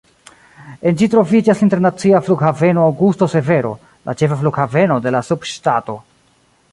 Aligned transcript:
En 0.91 0.95
ĝi 1.01 1.07
troviĝas 1.15 1.59
la 1.61 1.65
Internacia 1.65 2.21
Flughaveno 2.29 2.85
Augusto 2.93 3.29
Severo, 3.35 3.75
la 4.09 4.19
ĉefa 4.23 4.39
flughaveno 4.43 5.01
de 5.07 5.17
la 5.17 5.25
subŝtato. 5.29 5.97